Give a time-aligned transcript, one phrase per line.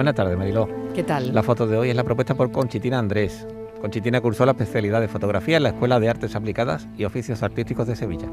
[0.00, 0.66] Buenas tardes, Mariló.
[0.94, 1.34] ¿Qué tal?
[1.34, 3.46] La foto de hoy es la propuesta por Conchitina Andrés.
[3.82, 7.86] Conchitina cursó la especialidad de fotografía en la Escuela de Artes Aplicadas y Oficios Artísticos
[7.86, 8.26] de Sevilla.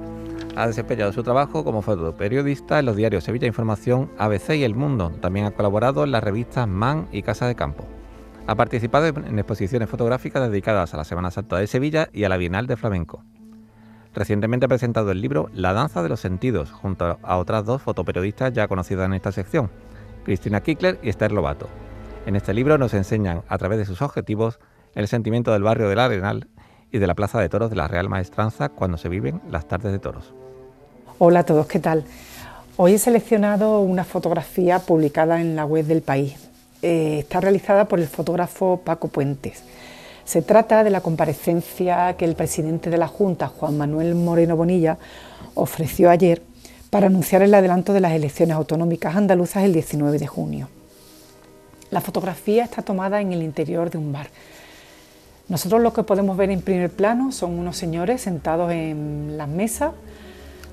[0.56, 5.12] Ha desempeñado su trabajo como fotoperiodista en los diarios Sevilla Información, ABC y El Mundo.
[5.20, 7.86] También ha colaborado en las revistas Man y Casa de Campo.
[8.48, 12.38] Ha participado en exposiciones fotográficas dedicadas a la Semana Santa de Sevilla y a la
[12.38, 13.26] Bienal de Flamenco.
[14.16, 18.54] Recientemente ha presentado el libro La danza de los sentidos, junto a otras dos fotoperiodistas
[18.54, 19.70] ya conocidas en esta sección,
[20.28, 21.70] Cristina Kickler y Esther Lobato.
[22.26, 24.60] En este libro nos enseñan, a través de sus objetivos,
[24.94, 26.50] el sentimiento del barrio del Arenal
[26.92, 29.94] y de la Plaza de Toros de la Real Maestranza cuando se viven las tardes
[29.94, 30.34] de toros.
[31.18, 32.04] Hola a todos, ¿qué tal?
[32.76, 36.50] Hoy he seleccionado una fotografía publicada en la web del país.
[36.82, 39.64] Eh, está realizada por el fotógrafo Paco Puentes.
[40.26, 44.98] Se trata de la comparecencia que el presidente de la Junta, Juan Manuel Moreno Bonilla,
[45.54, 46.42] ofreció ayer
[46.98, 50.68] para anunciar el adelanto de las elecciones autonómicas andaluzas el 19 de junio.
[51.92, 54.30] La fotografía está tomada en el interior de un bar.
[55.48, 59.92] Nosotros lo que podemos ver en primer plano son unos señores sentados en las mesas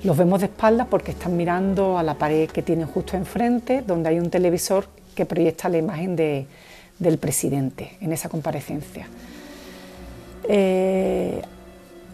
[0.03, 4.09] los vemos de espaldas porque están mirando a la pared que tienen justo enfrente, donde
[4.09, 9.06] hay un televisor que proyecta la imagen del presidente en esa comparecencia.
[10.48, 11.42] Eh,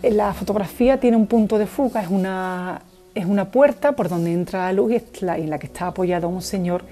[0.02, 2.83] la fotografía tiene un punto de fuga, es una,
[3.14, 6.42] es una puerta por donde entra la luz y en la que está apoyado un
[6.42, 6.83] señor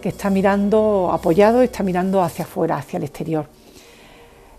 [0.00, 3.46] que está mirando, apoyado, está mirando hacia afuera, hacia el exterior.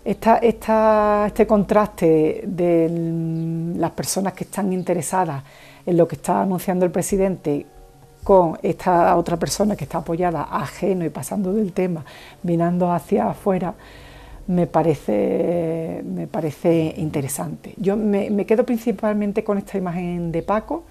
[0.04, 5.42] Este contraste de las personas que están interesadas
[5.84, 7.66] en lo que está anunciando el presidente
[8.24, 12.04] con esta otra persona que está apoyada ajeno y pasando del tema,
[12.42, 13.74] mirando hacia afuera,
[14.48, 17.74] me parece, me parece interesante.
[17.76, 20.84] Yo me, quedo principalmente con esta imagen de Paco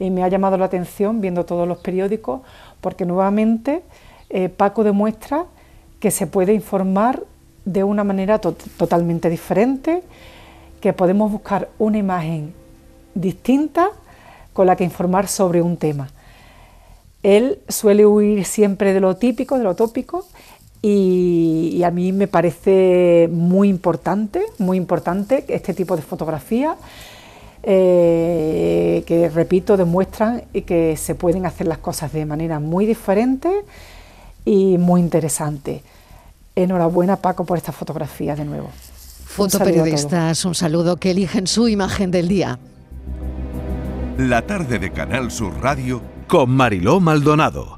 [0.00, 2.40] y me ha llamado la atención viendo todos los periódicos
[2.80, 3.82] porque nuevamente
[4.30, 5.46] eh, Paco demuestra
[6.00, 7.22] que se puede informar
[7.64, 10.02] de una manera totalmente diferente,
[10.80, 12.52] que podemos buscar una imagen
[13.14, 13.90] distinta
[14.52, 16.08] con la que informar sobre un tema.
[17.22, 20.24] Él suele huir siempre de lo típico, de lo tópico,
[20.80, 26.76] y, a mí me parece muy importante, muy importante este tipo de fotografía,
[27.62, 33.50] eh, que repito, demuestran que se pueden hacer las cosas de manera muy diferente
[34.44, 35.82] y muy interesante.
[36.54, 38.70] Enhorabuena Paco por esta fotografía de nuevo.
[39.26, 42.58] Fotoperiodistas, un saludo que eligen su imagen del día.
[44.16, 47.77] La tarde de Canal Sur Radio con Mariló Maldonado.